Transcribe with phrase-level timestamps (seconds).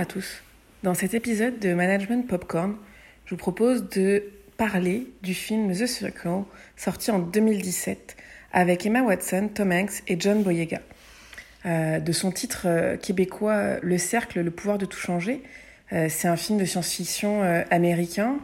[0.00, 0.42] À tous.
[0.82, 2.74] Dans cet épisode de Management Popcorn,
[3.26, 4.24] je vous propose de
[4.56, 8.16] parler du film The Circle, sorti en 2017,
[8.54, 10.80] avec Emma Watson, Tom Hanks et John Boyega.
[11.66, 15.42] Euh, de son titre euh, québécois Le Cercle, le pouvoir de tout changer,
[15.92, 18.38] euh, c'est un film de science-fiction américain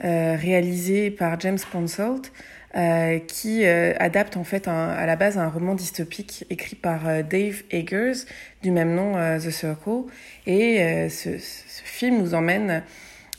[0.00, 2.32] réalisé par James Ponsoldt
[2.76, 7.62] euh, qui adapte en fait un, à la base un roman dystopique écrit par Dave
[7.70, 8.24] Eggers
[8.62, 10.04] du même nom The Circle.
[10.46, 12.82] Et ce, ce, film nous emmène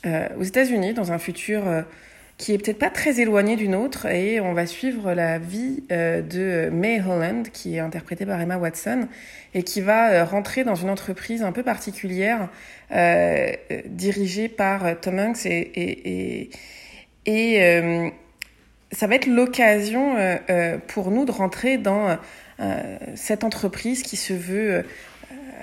[0.04, 1.64] aux États-Unis dans un futur
[2.36, 6.68] qui est peut-être pas très éloigné du nôtre et on va suivre la vie de
[6.70, 9.08] May Holland qui est interprétée par Emma Watson
[9.54, 12.48] et qui va rentrer dans une entreprise un peu particulière
[12.92, 13.52] euh,
[13.86, 16.50] dirigée par Tom Hanks et, et, et,
[17.26, 18.10] et euh,
[18.94, 22.16] ça va être l'occasion euh, euh, pour nous de rentrer dans
[22.60, 24.84] euh, cette entreprise qui se veut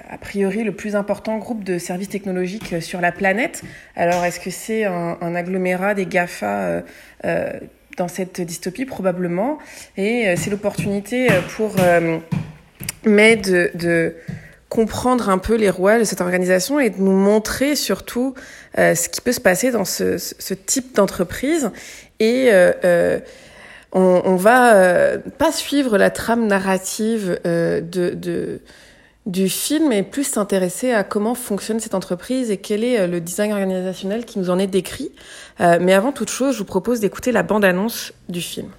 [0.09, 3.63] a priori le plus important groupe de services technologiques sur la planète.
[3.95, 6.83] Alors est-ce que c'est un, agglomérat des GAFA
[7.95, 8.83] dans cette dystopie?
[8.83, 9.57] Probablement.
[9.95, 12.17] Et c'est l'opportunité pour euh,
[13.05, 14.15] de,
[14.67, 18.35] comprendre un peu les rouages de cette organisation et de nous montrer surtout
[18.75, 21.71] ce qui peut se passer dans ce type d'entreprise.
[22.21, 23.19] Et euh, euh,
[23.93, 28.59] on, on, va pas suivre la trame narrative de, de,
[29.25, 33.51] du film et plus s'intéresser à comment fonctionne cette entreprise et quel est le design
[33.51, 35.11] organisationnel qui nous en est décrit.
[35.59, 38.69] mais avant toute chose, je vous propose d'écouter la bande-annonce du film.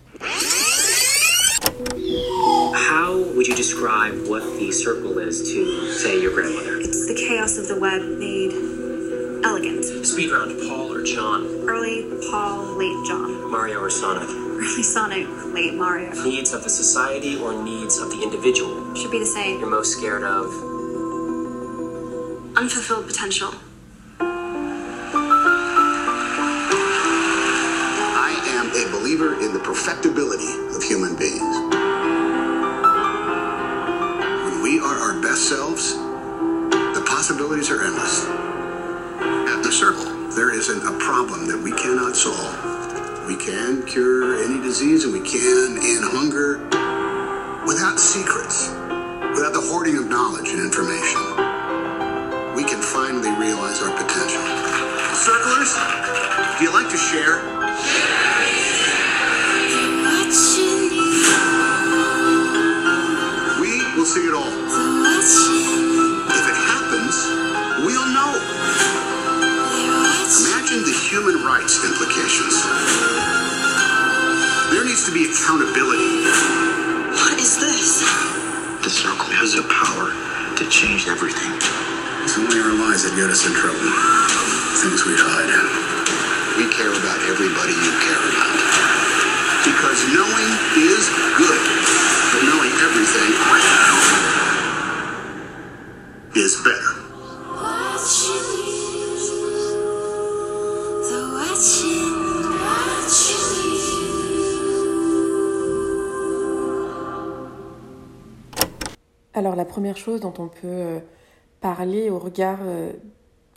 [2.72, 6.80] How would you describe what the circle is to, say, your grandmother?
[6.80, 8.81] It's the chaos of the web made
[9.44, 9.84] elegant.
[10.06, 11.46] Speed round, Paul or John?
[11.68, 13.50] Early Paul, late John.
[13.50, 14.28] Mario or Sonic?
[14.28, 16.12] Early Sonic, late Mario.
[16.22, 18.94] Needs of the society or needs of the individual?
[18.94, 19.58] Should be the same.
[19.60, 20.46] You're most scared of?
[22.56, 23.54] Unfulfilled potential.
[28.14, 31.56] I am a believer in the perfectibility of human beings.
[34.46, 38.26] When we are our best selves, the possibilities are endless.
[39.72, 42.52] Circle, there isn't a problem that we cannot solve.
[43.26, 46.60] We can cure any disease and we can end hunger
[47.64, 48.68] without secrets,
[49.32, 51.24] without the hoarding of knowledge and information.
[52.54, 54.44] We can finally realize our potential.
[55.16, 55.72] Circlers,
[56.60, 58.21] do you like to share?
[71.12, 72.56] Human rights implications.
[74.72, 76.24] There needs to be accountability.
[77.12, 78.00] What is this?
[78.80, 80.08] The circle has the power
[80.56, 81.52] to change everything.
[82.24, 83.92] It's only our lies that get us in trouble.
[84.80, 85.52] Things we hide.
[86.56, 88.56] We care about everybody you care about.
[89.68, 90.50] Because knowing
[90.80, 91.60] is good,
[92.32, 93.36] but knowing everything
[96.40, 97.01] is better.
[109.42, 111.00] Alors la première chose dont on peut
[111.60, 112.60] parler au regard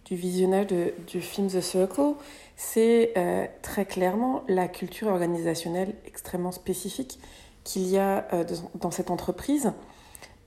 [0.06, 2.16] du visionnage de, du film The Circle,
[2.56, 7.20] c'est euh, très clairement la culture organisationnelle extrêmement spécifique
[7.64, 8.44] qu'il y a euh,
[8.74, 9.74] dans cette entreprise,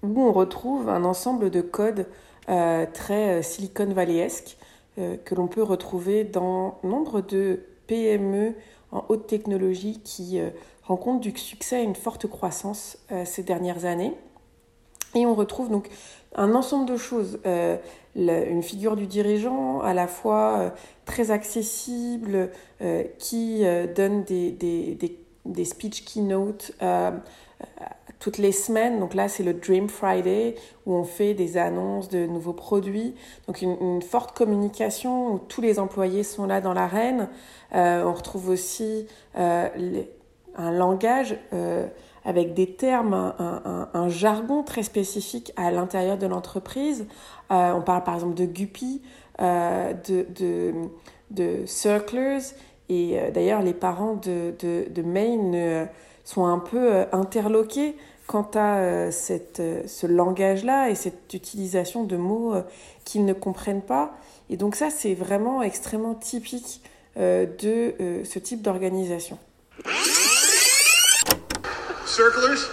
[0.02, 2.08] où on retrouve un ensemble de codes
[2.48, 4.58] euh, très Silicon Valleyesque
[4.96, 8.54] que l'on peut retrouver dans nombre de PME
[8.90, 10.40] en haute technologie qui
[10.82, 14.16] rencontrent du succès et une forte croissance ces dernières années.
[15.14, 15.88] Et on retrouve donc
[16.34, 17.76] un ensemble de choses, euh,
[18.14, 20.70] une figure du dirigeant à la fois euh,
[21.04, 22.50] très accessible,
[22.82, 23.64] euh, qui
[23.94, 26.72] donne des, des, des, des, speech keynote
[28.20, 28.98] toutes les semaines.
[28.98, 30.56] Donc là, c'est le Dream Friday
[30.86, 33.14] où on fait des annonces de nouveaux produits.
[33.46, 37.28] Donc une, forte communication où tous les employés sont là dans l'arène.
[37.72, 41.38] on retrouve aussi un langage
[42.24, 47.06] avec des termes, un, un, jargon très spécifique à l'intérieur de l'entreprise.
[47.50, 49.02] Euh, on parle par exemple de guppy,
[49.40, 50.74] euh, de, de,
[51.30, 52.54] de circlers,
[52.88, 55.88] et euh, d'ailleurs les parents de, de, de Maine
[56.24, 62.52] sont un peu interloqués quant à cette, ce langage-là et cette utilisation de mots
[63.06, 64.12] qu'ils ne comprennent pas.
[64.50, 66.82] Et donc ça, c'est vraiment extrêmement typique
[67.16, 67.94] de
[68.24, 69.38] ce type d'organisation.
[72.18, 72.68] Circlers?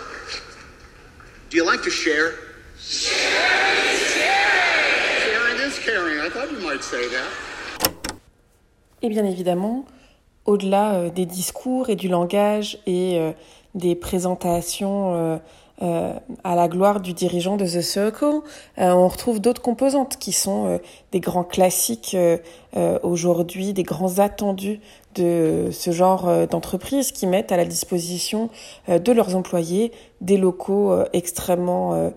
[9.03, 9.85] Et bien évidemment,
[10.45, 13.33] au-delà euh, des discours et du langage et euh,
[13.75, 15.39] des présentations
[15.81, 16.13] euh, euh,
[16.43, 18.41] à la gloire du dirigeant de The Circle,
[18.79, 20.77] euh, on retrouve d'autres composantes qui sont euh,
[21.11, 22.17] des grands classiques
[23.03, 24.81] aujourd'hui, des grands attendus
[25.15, 28.49] de ce genre d'entreprise qui mettent à la disposition
[28.89, 32.11] de leurs employés des locaux extrêmement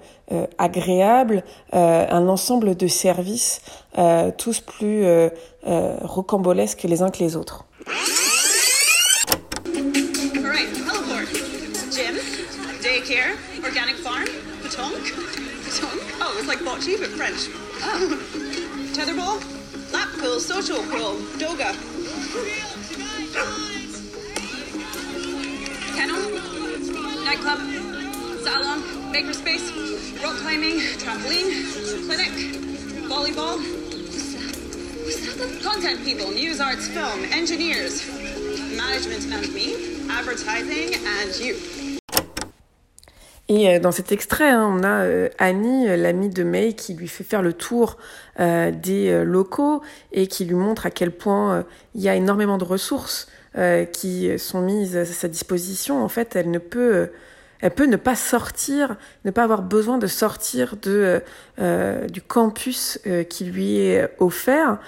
[0.59, 3.61] agréables, un ensemble de services
[4.37, 5.07] tous plus
[6.03, 7.65] rocambolesques les uns que les autres.
[16.79, 17.49] Bocce French.
[17.83, 18.23] Oh.
[18.95, 21.75] Tetherball, lap pool, social pool, doga.
[25.97, 27.59] Kennel, nightclub,
[28.45, 28.83] salon,
[29.13, 31.51] makerspace, rock climbing, trampoline,
[32.07, 32.31] clinic,
[33.11, 33.59] volleyball.
[35.65, 38.07] Content people, news, arts, film, engineers,
[38.77, 41.88] management and me, advertising and you.
[43.49, 46.95] Et euh, dans cet extrait, hein, on a euh, Annie, euh, l'amie de May, qui
[46.95, 47.97] lui fait faire le tour
[48.41, 51.65] euh, des euh, locaux et qui lui montre à quel point
[51.95, 53.29] il y a énormément de ressources
[53.93, 56.05] qui sont mises à sa disposition.
[56.05, 57.09] En fait, elle ne peut
[57.61, 61.23] elle peut ne pas sortir, ne pas avoir besoin de sortir de
[62.09, 64.79] du campus qui lui est offert,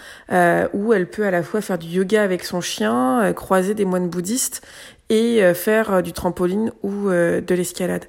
[0.72, 4.08] où elle peut à la fois faire du yoga avec son chien, croiser des moines
[4.08, 4.62] bouddhistes
[5.10, 8.04] et faire du trampoline ou de l'escalade.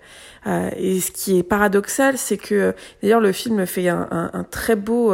[0.46, 5.14] et ce qui est paradoxal, c'est que d'ailleurs le film fait un, très beau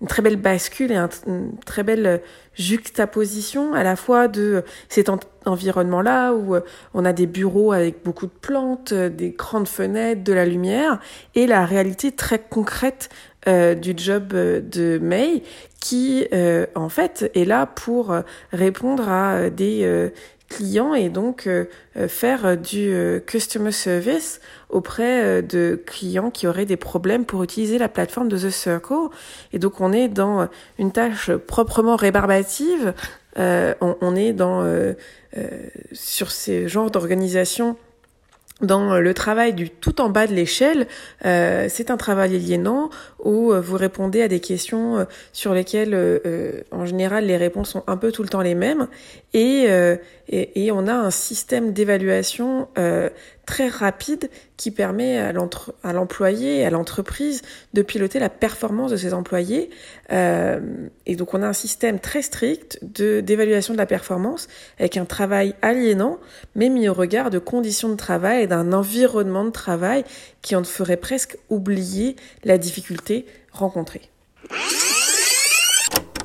[0.00, 2.20] une très belle bascule et un, une très belle
[2.54, 5.18] juxtaposition à la fois de cet en
[5.48, 6.56] environnement-là où
[6.94, 11.00] on a des bureaux avec beaucoup de plantes, des grandes fenêtres, de la lumière
[11.34, 13.08] et la réalité très concrète
[13.46, 15.42] euh, du job de May
[15.80, 18.14] qui euh, en fait est là pour
[18.52, 20.10] répondre à des
[20.48, 21.66] clients et donc euh,
[22.08, 22.92] faire du
[23.26, 24.40] customer service
[24.70, 29.08] auprès de clients qui auraient des problèmes pour utiliser la plateforme de The Circle.
[29.52, 30.48] Et donc on est dans
[30.78, 32.94] une tâche proprement rébarbative,
[33.38, 34.94] euh, on, on, est dans euh,
[35.92, 37.76] sur ces genres d'organisation
[38.60, 40.86] dans le travail du tout en bas de l'échelle,
[41.24, 42.90] euh, c'est un travail aliénant
[43.22, 47.96] où vous répondez à des questions sur lesquelles, euh, en général, les réponses sont un
[47.96, 48.88] peu tout le temps les mêmes,
[49.32, 49.96] et, euh,
[50.28, 52.68] et, et on a un système d'évaluation
[53.48, 54.28] très rapide
[54.58, 57.40] qui permet à l'employé à l'entreprise
[57.72, 59.70] de piloter la performance de ses employés.
[60.12, 60.60] Euh,
[61.06, 65.54] et donc on a un système très strict d'évaluation de la performance avec un travail
[65.62, 66.18] aliénant,
[66.56, 70.04] mais mis au regard de conditions de travail et d'un environnement de travail
[70.42, 74.02] qui en ferait presque oublier la difficulté rencontrée.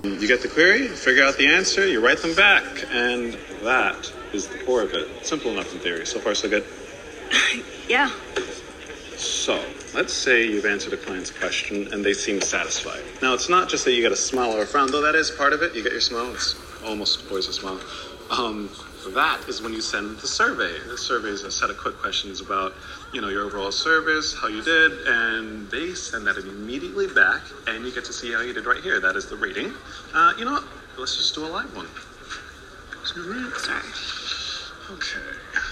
[0.04, 2.64] You get the query, figure out the answer, you write them back,
[2.94, 4.60] and that is the.
[5.24, 6.64] Simple enough in.
[7.88, 8.12] yeah.
[9.18, 9.64] So,
[9.94, 13.04] let's say you've answered a client's question and they seem satisfied.
[13.22, 15.32] Now, it's not just that you get a smile or a frown, though that is
[15.32, 15.76] part of it.
[15.76, 17.80] You get your smile, it's almost always a smile.
[18.30, 18.70] Um,
[19.14, 20.80] that is when you send the survey.
[20.88, 22.74] The survey is a set of quick questions about,
[23.14, 27.86] you know, your overall service, how you did, and they send that immediately back, and
[27.86, 29.00] you get to see how you did right here.
[29.00, 29.74] That is the rating.
[30.14, 30.64] Uh, you know what?
[30.98, 31.88] Let's just do a live one.
[33.06, 33.82] Sorry.
[34.92, 35.63] Okay.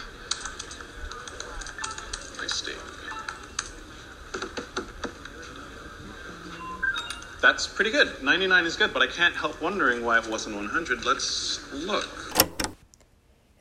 [7.42, 8.08] That's pretty good.
[8.24, 11.04] 99 is good, but I can't help wondering why it wasn't 100.
[11.04, 12.08] Let's look.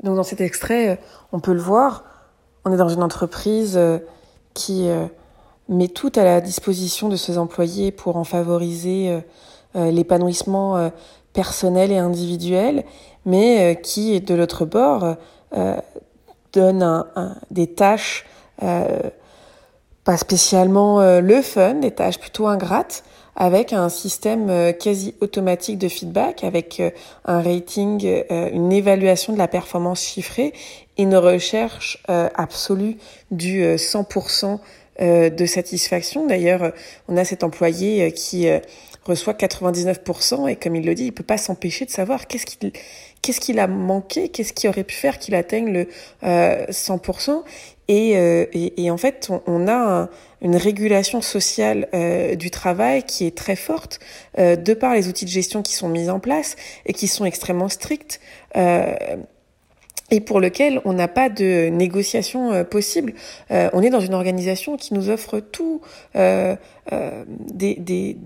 [0.02, 0.96] Donc dans cet extrait, euh,
[1.32, 2.04] on peut le voir,
[2.64, 3.98] on est dans une entreprise euh,
[4.54, 5.06] qui euh,
[5.68, 9.22] met tout à la disposition de ses employés pour en favoriser
[9.74, 10.90] l'épanouissement
[11.32, 12.84] personnel et individuel,
[13.24, 15.14] mais qui, de l'autre bord,
[16.52, 18.26] donne un, un, des tâches
[18.60, 23.04] pas spécialement le fun, des tâches plutôt ingrates,
[23.40, 26.90] avec un système euh, quasi automatique de feedback, avec euh,
[27.24, 30.52] un rating, euh, une évaluation de la performance chiffrée
[30.98, 32.98] et une recherche absolue
[33.30, 34.58] du 100%
[35.00, 36.26] de satisfaction.
[36.26, 36.72] D'ailleurs,
[37.08, 38.46] on a cet employé qui
[39.06, 42.72] reçoit 99% et comme il le dit, il peut pas s'empêcher de savoir qu'est-ce qu'il
[43.22, 45.86] qu'est-ce qu'il a manqué, qu'est-ce qui aurait pu faire qu'il atteigne le
[46.22, 47.44] 100%.
[47.92, 50.08] Et, et, et, en fait, on, on a un,
[50.42, 54.00] une régulation sociale euh, du travail qui est très forte,
[54.38, 56.56] euh, de par les outils de gestion qui sont mis en place
[56.86, 58.20] et qui sont extrêmement stricts.
[58.56, 58.94] Euh,
[60.12, 63.14] et pour lequel on n'a pas de négociation euh, possible.
[63.52, 65.82] Euh, on est dans une organisation qui nous offre tout,
[66.14, 68.16] des, des,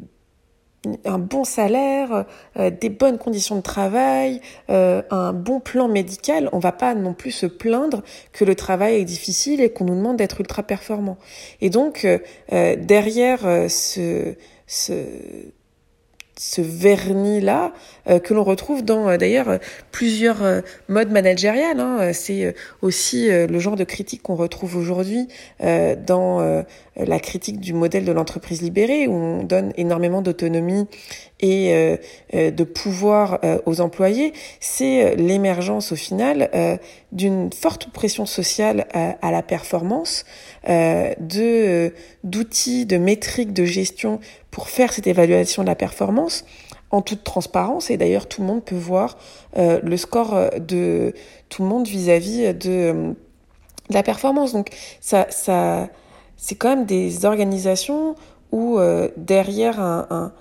[1.05, 2.25] un bon salaire,
[2.59, 7.15] euh, des bonnes conditions de travail, euh, un bon plan médical, on va pas non
[7.15, 11.19] plus se plaindre que le travail est difficile et qu'on nous demande d'être ultra performant.
[11.61, 14.35] Et donc euh, derrière ce,
[14.67, 14.93] ce
[16.37, 17.73] ce vernis-là
[18.09, 19.59] euh, que l'on retrouve dans euh, d'ailleurs
[19.93, 21.81] plusieurs euh, modes managériales.
[21.81, 22.13] Hein.
[22.13, 25.29] C'est aussi le genre de critique qu'on retrouve aujourd'hui
[25.61, 26.65] dans
[26.97, 30.87] la critique du modèle de l'entreprise libérée où on donne énormément d'autonomie
[31.41, 31.99] et
[32.33, 34.33] de pouvoir aux employés.
[34.61, 36.51] C'est l'émergence au final
[37.13, 40.25] d'une forte pression sociale à la performance,
[40.67, 41.93] de
[42.25, 44.21] d'outils, de métriques de gestion
[44.55, 46.45] pour faire cette évaluation de la performance
[46.93, 49.19] en toute transparence et d'ailleurs tout le monde peut voir
[49.57, 51.13] euh, le score euh, de
[51.49, 53.15] tout le monde vis-à-vis de, euh, de,
[53.91, 54.53] la performance.
[54.53, 54.71] Donc
[55.01, 55.27] ça,
[56.37, 58.15] c'est quand même des organisations
[58.53, 58.79] où
[59.17, 60.33] derrière un, un,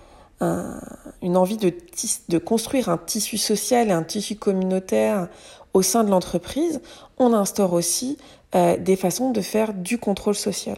[0.42, 0.80] un,
[1.24, 5.28] une envie de, construire un tissu social et un tissu communautaire
[5.74, 6.82] au sein de l'entreprise,
[7.18, 8.20] on instaure aussi
[8.54, 10.78] des façons de faire du contrôle social.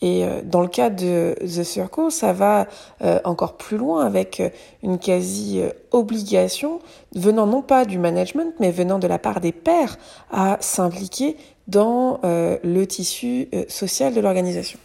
[0.00, 2.66] Et euh, dans le cas de The Circle, ça va
[3.02, 4.50] euh, encore plus loin avec euh,
[4.82, 6.80] une quasi-obligation
[7.14, 9.96] venant non pas du management, mais venant de la part des pairs
[10.30, 11.36] à s'impliquer
[11.66, 14.78] dans le tissu social de l'organisation.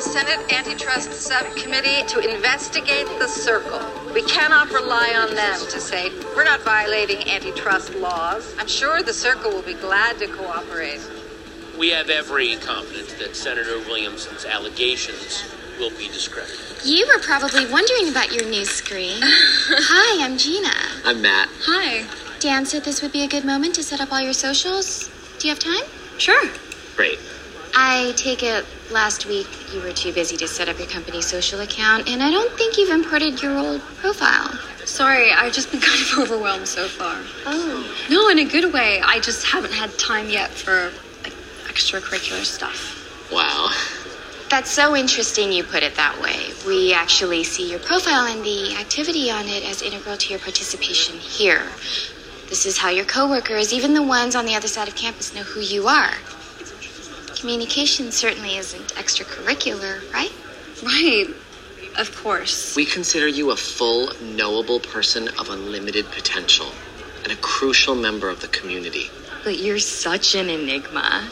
[0.00, 3.80] Senate Antitrust Subcommittee to investigate the circle.
[4.12, 8.54] We cannot rely on them to say, we're not violating antitrust laws.
[8.58, 11.00] I'm sure the circle will be glad to cooperate.
[11.78, 15.44] We have every confidence that Senator Williamson's allegations
[15.78, 16.84] will be discredited.
[16.84, 19.18] You were probably wondering about your new screen.
[19.22, 20.74] Hi, I'm Gina.
[21.04, 21.48] I'm Matt.
[21.66, 22.06] Hi.
[22.40, 25.08] Dan said this would be a good moment to set up all your socials.
[25.38, 25.84] Do you have time?
[26.18, 26.42] Sure.
[26.96, 27.18] Great.
[27.74, 31.60] I take it last week you were too busy to set up your company social
[31.60, 34.58] account, and I don't think you've imported your old profile.
[34.84, 37.20] Sorry, I've just been kind of overwhelmed so far.
[37.46, 37.96] Oh.
[38.10, 39.00] No, in a good way.
[39.04, 41.34] I just haven't had time yet for like
[41.68, 43.30] extracurricular stuff.
[43.32, 43.70] Wow.
[44.48, 46.50] That's so interesting you put it that way.
[46.66, 51.16] We actually see your profile and the activity on it as integral to your participation
[51.18, 51.70] here.
[52.48, 55.42] This is how your coworkers, even the ones on the other side of campus, know
[55.44, 56.14] who you are.
[57.40, 60.30] Communication certainly isn't extracurricular, right?
[60.82, 61.26] Right.
[61.96, 62.76] Of course.
[62.76, 66.66] We consider you a full, knowable person of unlimited potential
[67.22, 69.10] and a crucial member of the community.
[69.42, 71.30] But you're such an enigma.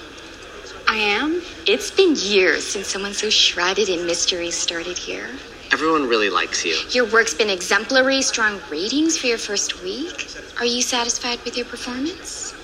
[0.89, 1.43] I am?
[1.67, 5.29] It's been years since someone so shrouded in mystery started here.
[5.73, 6.79] Everyone really likes you.
[6.89, 10.27] Your work's been exemplary, strong ratings for your first week.
[10.59, 12.55] Are you satisfied with your performance?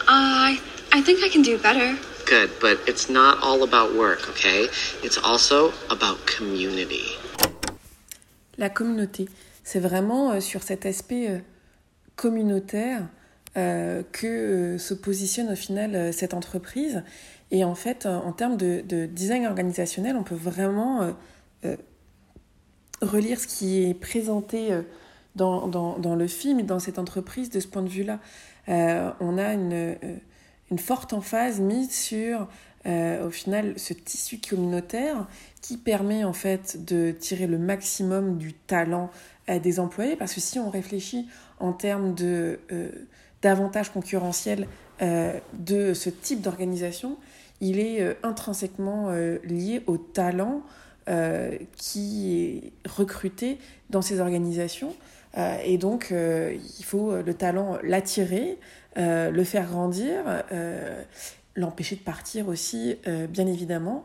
[0.00, 0.60] Uh, I,
[0.92, 1.96] I think I can do better.
[2.34, 4.66] Good, but it's not all about work, okay?
[5.04, 7.16] It's also about community.
[8.58, 9.28] La communauté,
[9.62, 11.38] c'est vraiment euh, sur cet aspect euh,
[12.16, 13.02] communautaire
[13.56, 17.04] euh, que se positionne au final cette entreprise.
[17.52, 21.14] Et en fait, en termes de, de, design organisationnel, on peut vraiment
[23.00, 24.70] relire ce qui est présenté
[25.36, 28.18] dans, dans, le film et dans cette entreprise de ce point de vue-là.
[28.66, 29.96] on a une
[30.70, 32.48] une forte emphase mise sur
[32.86, 35.26] euh, au final ce tissu communautaire
[35.62, 39.10] qui permet en fait de tirer le maximum du talent
[39.50, 40.16] euh, des employés.
[40.16, 41.26] Parce que si on réfléchit
[41.60, 42.88] en termes de euh,
[43.42, 44.66] d'avantages concurrentiels
[45.02, 47.18] euh, de ce type d'organisation,
[47.60, 49.10] il est intrinsèquement
[49.44, 50.62] lié au talent
[51.76, 53.58] qui est recruté
[53.90, 54.94] dans ces organisations.
[55.64, 58.58] Et donc il faut le talent l'attirer
[58.96, 60.22] euh, le faire grandir,
[60.52, 61.02] euh,
[61.56, 64.04] l'empêcher de partir aussi, euh, bien évidemment.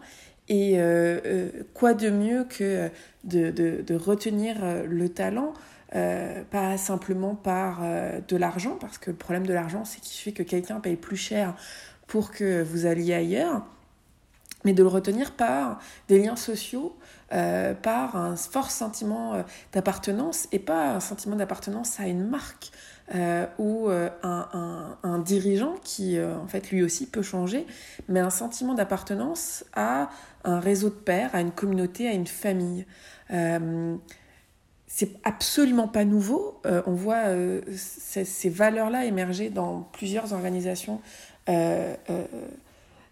[0.52, 0.80] Et
[1.76, 2.90] quoi de mieux que
[3.24, 5.54] de, de, retenir le talent
[5.92, 7.84] pas simplement par
[8.28, 11.18] de l'argent, parce que le problème de l'argent, c'est qu'il fait que quelqu'un paye plus
[11.18, 11.56] cher
[12.08, 13.62] pour que vous alliez ailleurs,
[14.66, 16.98] mais de le retenir par des liens sociaux,
[17.30, 22.72] par un fort sentiment d'appartenance, et pas un sentiment d'appartenance à une marque,
[23.16, 27.66] euh, ou euh, un, dirigeant qui, euh, en fait, lui aussi peut changer,
[28.08, 30.10] mais un sentiment d'appartenance à
[30.44, 32.86] un réseau de pairs, à une communauté, à une famille.
[34.88, 36.62] c'est absolument pas nouveau.
[36.66, 37.24] on voit
[37.76, 41.02] ces, valeurs-là émerger dans plusieurs organisations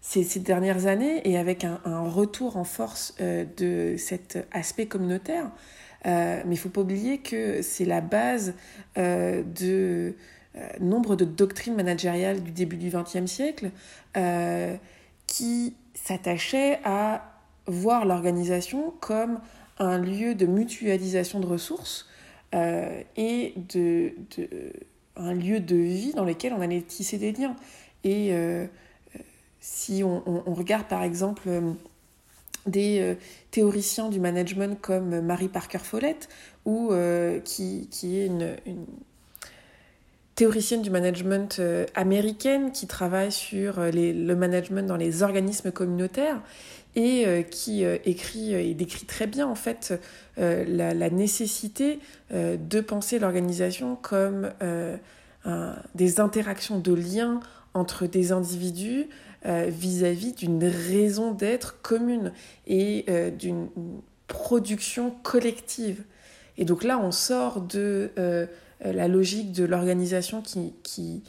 [0.00, 5.50] ces, dernières années et avec un retour en force de cet aspect communautaire.
[6.06, 8.54] Euh, mais il ne faut pas oublier que c'est la base
[8.96, 10.14] euh, de
[10.56, 13.70] euh, nombre de doctrines managériales du début du XXe siècle
[15.26, 17.22] qui s'attachaient à
[17.66, 19.38] voir l'organisation comme
[19.78, 22.08] un lieu de mutualisation de ressources
[22.52, 24.14] et de,
[25.16, 27.54] un lieu de vie dans lequel on allait tisser des liens.
[28.02, 28.32] Et
[29.60, 31.48] si on, regarde par exemple
[32.70, 33.14] des euh,
[33.50, 36.28] théoriciens du management comme Marie Parker Follett,
[36.66, 38.56] euh, qui, est une,
[40.34, 46.40] théoricienne du management euh, américaine qui travaille sur le management dans les organismes communautaires
[46.96, 50.00] et qui écrit et décrit très bien en fait
[50.36, 52.00] la, nécessité
[52.32, 54.50] de penser l'organisation comme
[55.94, 57.40] des interactions de liens
[57.74, 62.32] entre des individus euh, vis-à-vis d'une raison d'être commune
[62.66, 63.68] et euh, d'une
[64.26, 66.04] production collective.
[66.56, 68.46] Et donc là, on sort de euh,
[68.84, 71.22] la logique de l'organisation qui, qui,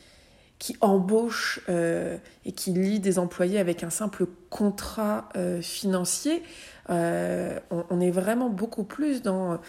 [0.57, 5.29] qui, embauche et qui lie des employés avec un simple contrat
[5.61, 6.43] financier.
[6.89, 9.59] On, on, est vraiment beaucoup plus dans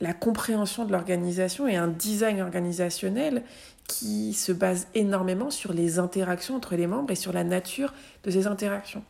[0.00, 3.42] la compréhension de l'organisation et un design organisationnel
[3.88, 8.30] qui se base énormément sur les interactions entre les membres et sur la nature de
[8.30, 9.02] ces interactions.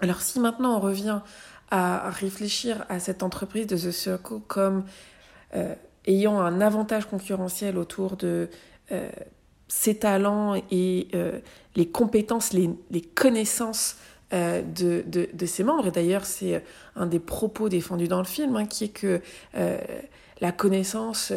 [0.00, 1.20] Alors si maintenant on revient
[1.70, 4.84] à réfléchir à cette entreprise de The Circle comme
[5.54, 5.74] euh,
[6.06, 8.48] ayant un avantage concurrentiel autour de
[8.92, 9.10] euh,
[9.66, 11.40] ses talents et euh,
[11.76, 12.70] les compétences, les,
[13.14, 13.96] connaissances
[14.32, 15.88] de, de, de, ses membres.
[15.88, 16.64] Et d'ailleurs, c'est
[16.96, 19.20] un des propos défendus dans le film, hein, qui est que
[20.40, 21.32] la connaissance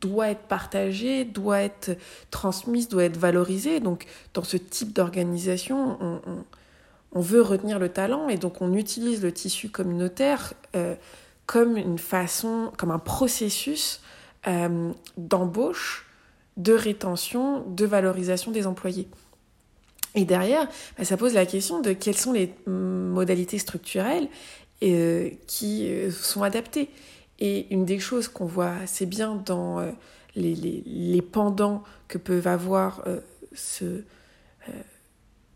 [0.00, 1.96] doit être partagée, doit être
[2.30, 3.80] transmise, doit être valorisée.
[3.80, 6.20] Donc, dans ce type d'organisation,
[7.12, 10.94] on, veut retenir le talent et donc on utilise le tissu communautaire euh,
[11.46, 14.00] comme une façon, comme un processus
[14.46, 16.06] euh, d'embauche,
[16.56, 19.08] de rétention, de valorisation des employés.
[20.14, 24.28] Et derrière, bah, ça pose la question de quelles sont les modalités structurelles
[24.82, 26.88] euh, qui sont adaptées.
[27.38, 29.90] Et une des choses qu'on voit assez bien dans euh,
[30.34, 33.20] les, les, les, pendants que peuvent avoir euh,
[33.54, 34.02] ce, euh,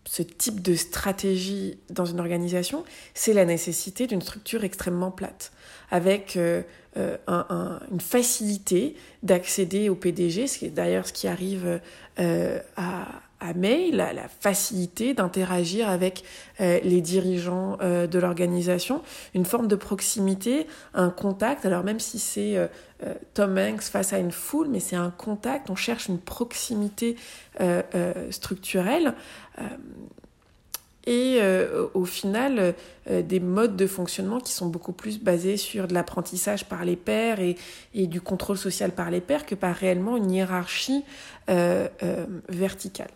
[0.05, 5.53] ce type de stratégie dans une organisation, c'est la nécessité d'une structure extrêmement plate,
[5.90, 6.64] avec un,
[7.27, 11.81] un, une facilité d'accéder au PDG, ce qui est d'ailleurs ce qui arrive
[12.18, 16.25] à à mail, la, facilité d'interagir avec
[16.61, 19.03] euh, les dirigeants euh, de l'organisation,
[19.35, 21.67] une forme de proximité, un contact.
[21.67, 22.69] Alors même si c'est euh,
[23.35, 27.17] Tom Hanks face à une foule, mais c'est un contact, on cherche une proximité
[28.31, 29.15] structurelle.
[31.07, 31.41] et
[31.95, 32.75] au final,
[33.11, 37.41] des modes de fonctionnement qui sont beaucoup plus basés sur de l'apprentissage par les pairs
[37.41, 37.57] et,
[37.93, 41.05] et, du contrôle social par les pairs que par réellement une hiérarchie
[42.49, 43.11] verticale.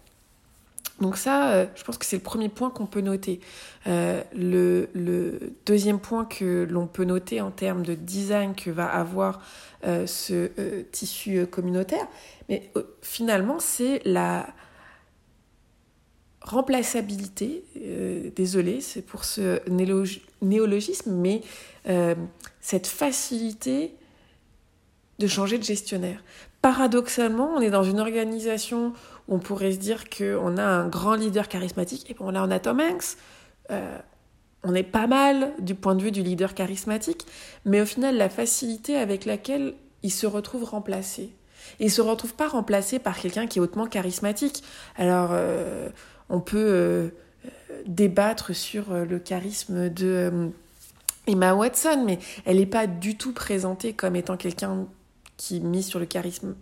[1.01, 3.41] Donc ça, euh, je pense que c'est le premier point qu'on peut noter.
[3.87, 9.41] Euh, le, deuxième point que l'on peut noter en termes de design que va avoir
[9.87, 10.49] euh, ce
[10.93, 12.07] tissu communautaire,
[12.49, 12.71] mais
[13.03, 14.47] finalement, c'est la
[16.41, 17.65] remplaçabilité.
[18.37, 19.61] désolé, c'est pour ce
[20.41, 21.43] néologisme, mais
[22.61, 23.93] cette facilité
[25.19, 26.23] de changer de gestionnaire.
[26.63, 28.93] Paradoxalement, on est dans une organisation
[29.29, 32.59] on pourrait se dire qu'on a un grand leader charismatique, et bon là on a
[32.59, 33.17] Tom Hanks,
[33.71, 33.99] euh,
[34.63, 37.27] on est pas mal du point de vue du leader charismatique,
[37.65, 41.33] mais au final la facilité avec laquelle il se retrouve remplacé.
[41.81, 44.63] Et il se retrouve pas remplacé par quelqu'un qui est hautement charismatique.
[44.97, 45.89] Alors euh,
[46.29, 47.09] on peut euh,
[47.87, 50.51] débattre sur le charisme de
[51.27, 54.87] Emma Watson, mais elle n'est pas du tout présentée comme étant quelqu'un
[55.37, 56.55] qui mise sur le charisme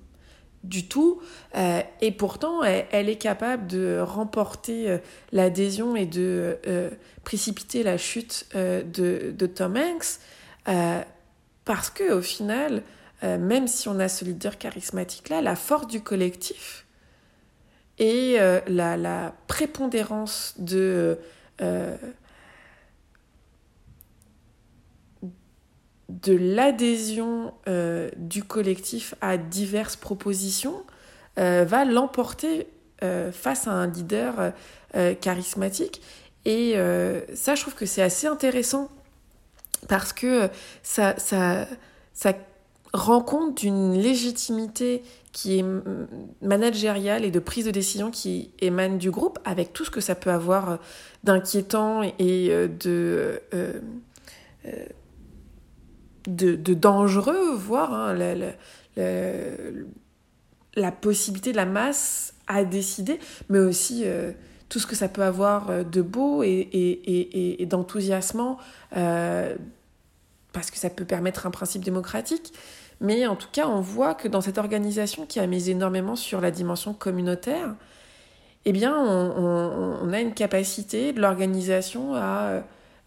[0.65, 1.21] du tout.
[1.55, 4.99] Euh, et pourtant, elle, est capable de remporter euh,
[5.31, 6.91] l'adhésion et de euh,
[7.23, 10.19] précipiter la chute de, Tom Hanks
[11.65, 12.83] parce que au final,
[13.23, 16.85] même si on a ce leader charismatique-là, la force du collectif
[17.99, 21.19] et la, prépondérance de,
[26.09, 27.55] de l'adhésion
[28.17, 30.83] du collectif à diverses propositions
[31.37, 32.67] va l'emporter
[33.33, 34.53] face à un leader
[35.21, 36.03] charismatique.
[36.45, 36.75] Et
[37.35, 38.91] ça, je trouve que c'est assez intéressant
[39.89, 40.49] parce que
[40.83, 41.67] ça, ça,
[42.13, 42.35] ça
[42.95, 45.65] rend compte d'une légitimité qui est
[46.41, 50.15] managériale et de prise de décision qui émane du groupe, avec tout ce que ça
[50.15, 50.79] peut avoir
[51.25, 52.13] d'inquiétant et
[52.51, 53.81] euh, de, euh,
[54.67, 54.87] euh,
[56.27, 58.15] de, dangereux, voire hein,
[60.77, 64.05] la, possibilité de la masse à décider, mais aussi
[64.69, 68.59] tout ce que ça peut avoir de beau et, et, et, et d'enthousiasmant,
[68.91, 72.53] parce que ça peut permettre un principe démocratique.
[73.01, 76.41] Mais en tout cas, on voit que dans cette organisation qui a mis énormément sur
[76.41, 77.75] la dimension communautaire,
[78.65, 82.63] eh bien, on, a une capacité de l'organisation à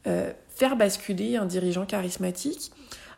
[0.06, 2.72] euh, faire basculer un dirigeant charismatique,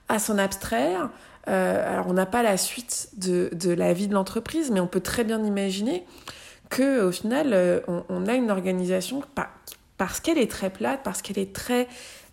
[0.09, 1.09] à s'en abstraire.
[1.47, 5.23] Euh, on n'a pas la suite de, la vie de l'entreprise, mais on peut très
[5.23, 6.05] bien imaginer
[6.69, 9.23] que, au final, euh, on, a une organisation
[9.97, 11.87] parce qu'elle est très plate, parce qu'elle est très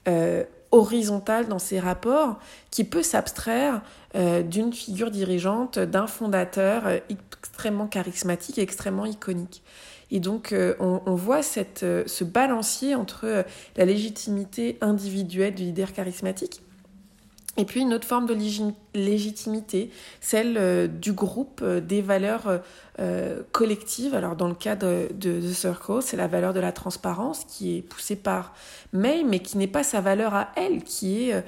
[0.08, 2.38] euh, horizontale dans ses rapports,
[2.70, 3.82] qui peut s'abstraire
[4.48, 9.62] d'une figure dirigeante, d'un fondateur extrêmement charismatique, extrêmement iconique.
[10.10, 13.44] Et donc, on, on, voit cette, ce balancier entre
[13.76, 16.62] la légitimité individuelle du leader charismatique
[17.56, 18.36] et puis une autre forme de
[18.94, 19.90] légitimité,
[20.20, 22.60] celle du groupe, des valeurs
[23.52, 24.14] collectives.
[24.14, 27.78] Alors dans le cas de, de The Circle, c'est la valeur de la transparence qui
[27.78, 28.54] est poussée par
[28.92, 31.44] May, mais qui n'est pas sa valeur à elle, qui est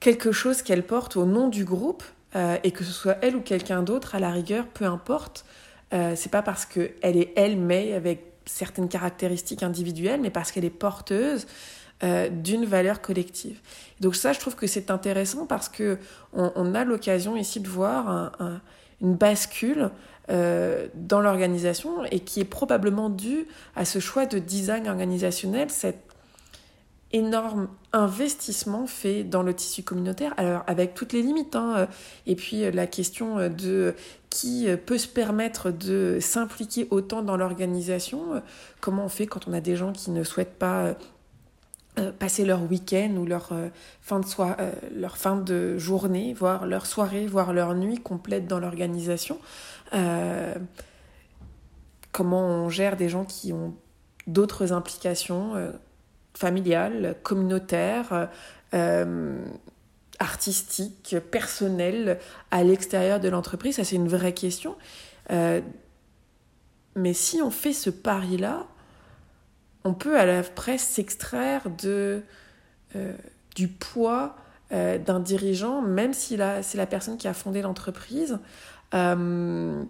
[0.00, 2.04] quelque chose qu'elle porte au nom du groupe,
[2.36, 5.44] euh, et que ce soit elle ou quelqu'un d'autre, à la rigueur, peu importe.
[5.92, 10.64] Euh, c'est pas parce qu'elle est elle, mais avec certaines caractéristiques individuelles, mais parce qu'elle
[10.64, 11.46] est porteuse
[12.04, 13.60] euh, d'une valeur collective.
[14.00, 15.96] Donc ça, je trouve que c'est intéressant parce que
[16.34, 18.60] on, a l'occasion ici de voir un, un,
[19.00, 19.90] une bascule
[20.28, 26.02] euh, dans l'organisation et qui est probablement due à ce choix de design organisationnel, cette
[27.12, 31.86] énorme investissement fait dans le tissu communautaire, alors avec toutes les limites, hein, euh,
[32.26, 33.94] et puis la question de
[34.28, 38.42] qui peut se permettre de s'impliquer autant dans l'organisation,
[38.80, 40.96] comment on fait quand on a des gens qui ne souhaitent pas
[42.18, 43.52] passer leur week-end ou leur,
[44.00, 44.56] fin de soir,
[44.94, 49.38] leur fin de journée, voire leur soirée, voire leur nuit complète dans l'organisation.
[52.12, 53.74] comment on gère des gens qui ont
[54.26, 55.54] d'autres implications
[56.36, 58.28] familiale, communautaire,
[58.74, 59.44] euh,
[60.18, 62.18] artistique, personnelle
[62.50, 63.76] à l'extérieur de l'entreprise?
[63.76, 64.76] Ça, c'est une vraie question.
[65.30, 65.60] Euh,
[66.96, 68.66] mais si on fait ce pari-là,
[69.84, 72.20] on peut à la presse s'extraire euh,
[73.54, 74.34] du poids
[74.72, 78.38] euh, d'un dirigeant, même si c'est la personne qui a fondé l'entreprise.
[78.94, 79.82] Euh,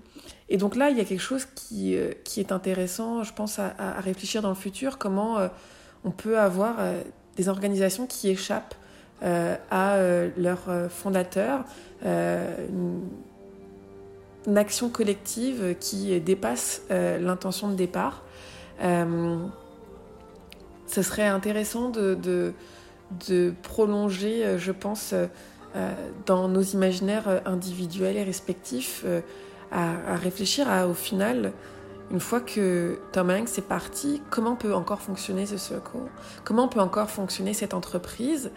[0.49, 4.43] et donc là, il y a quelque chose qui, est intéressant, je pense, à, réfléchir
[4.43, 5.39] dans le futur, comment
[6.05, 6.77] on peut avoir
[7.37, 8.75] des organisations qui échappent
[9.23, 9.97] à
[10.37, 11.65] leurs fondateurs,
[12.05, 13.01] une,
[14.47, 18.23] une, action collective qui dépasse l'intention de départ.
[20.95, 22.15] Ce serait intéressant de,
[23.27, 25.15] de, prolonger, je pense,
[26.27, 29.05] dans nos imaginaires individuels et respectifs,
[29.73, 31.53] à, réfléchir à, au final,
[32.11, 35.97] une fois que Tom Hanks est parti, comment peut encore fonctionner ce circle
[36.45, 38.51] Comment peut encore fonctionner cette entreprise?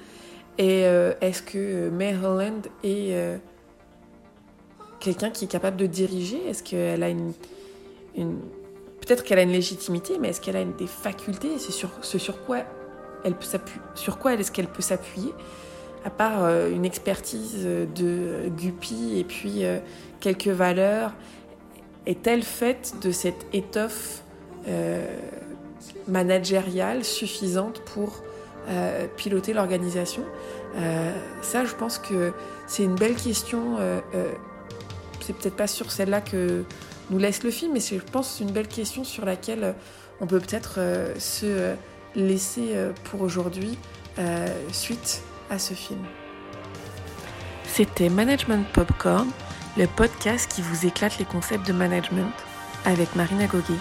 [0.58, 3.38] Et euh, est-ce que May Holland est euh,
[5.00, 6.46] quelqu'un qui est capable de diriger?
[6.48, 7.34] Est-ce qu'elle a une...
[9.08, 12.44] peut-être qu'elle a une légitimité, mais est-ce qu'elle a des facultés C'est sur ce sur
[12.46, 12.60] quoi
[13.24, 13.82] elle peut s'appuyer.
[13.96, 15.34] Sur quoi est-ce qu'elle peut s'appuyer
[16.06, 19.80] À part euh, une expertise de Guppy et puis euh,
[20.20, 21.14] quelques valeurs?
[22.06, 24.22] Est-elle faite de cette étoffe
[24.68, 25.06] euh,
[26.08, 28.24] managériale suffisante pour
[28.70, 30.24] euh, piloter l'organisation?
[30.76, 32.34] Euh, Ça, je pense que
[32.68, 33.78] c'est une belle question.
[33.80, 34.32] Euh, euh,
[35.22, 36.64] c'est peut-être pas sur celle-là que
[37.10, 39.76] nous laisse le film, mais je pense une belle question sur laquelle
[40.20, 41.76] on peut peut-être euh, se
[42.16, 43.78] laisser pour aujourd'hui
[44.72, 46.00] suite à ce film.
[47.66, 49.30] C'était Management Popcorn
[49.78, 52.32] le podcast qui vous éclate les concepts de management
[52.86, 53.78] avec Marina Goguet.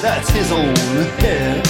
[0.00, 0.74] That's his own
[1.18, 1.67] hair.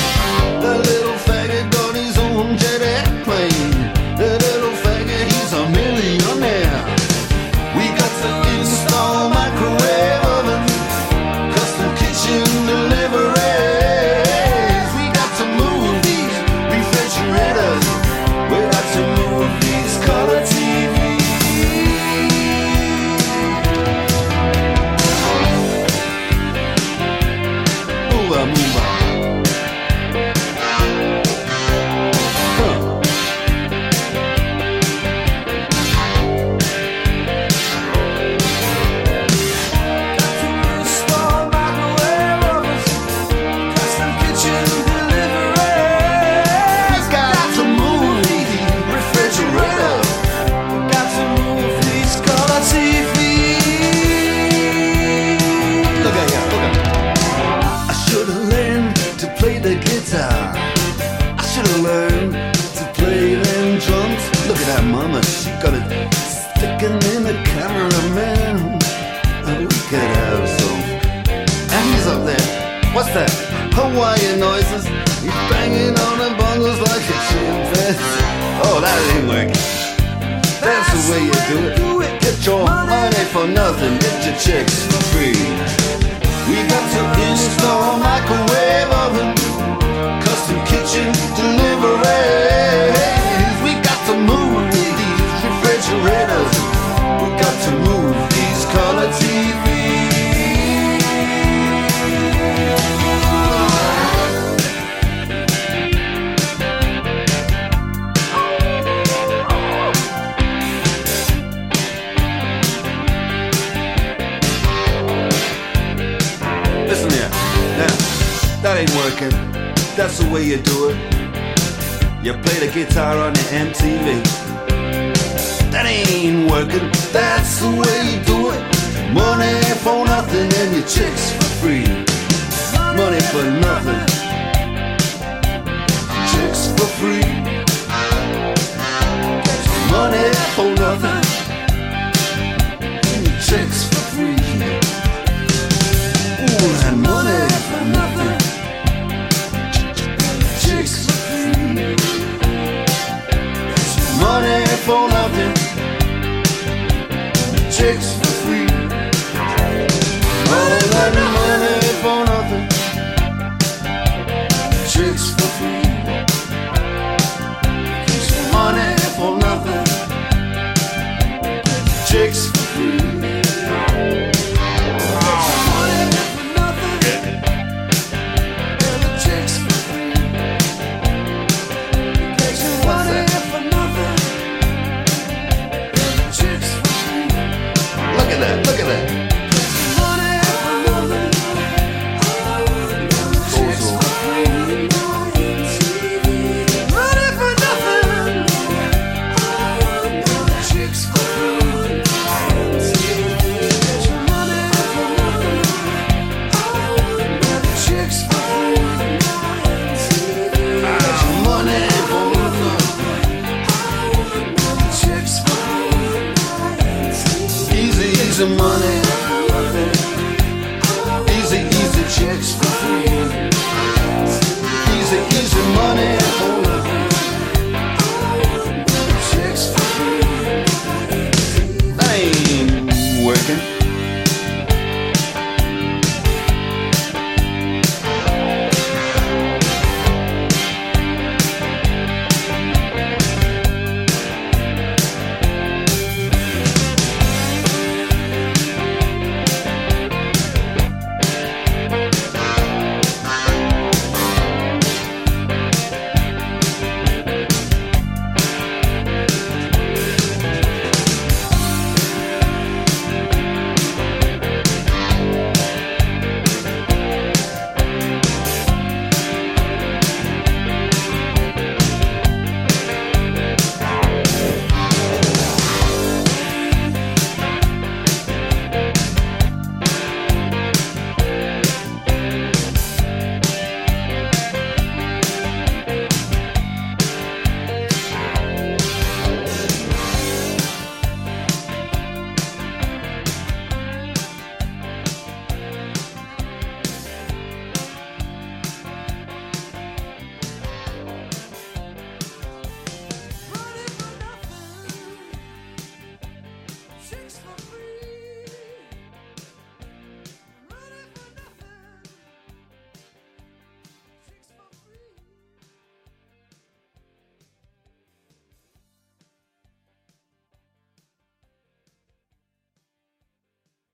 [87.17, 88.68] Install microwave